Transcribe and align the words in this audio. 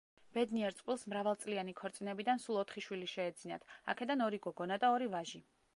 ბედნიერ 0.35 0.77
წყვილს, 0.77 1.03
მრავალწლიანი 1.13 1.75
ქორწინებიდან 1.81 2.41
სულ 2.47 2.59
ოთხი 2.65 2.85
შვილი 2.89 3.13
შეეძინათ, 3.15 3.69
აქედან 3.95 4.27
ორი 4.31 4.43
გოგონა 4.49 4.85
და 4.85 4.95
ორი 4.99 5.15
ვაჟი. 5.17 5.45